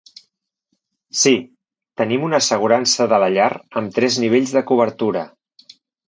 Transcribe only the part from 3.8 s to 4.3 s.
amb tres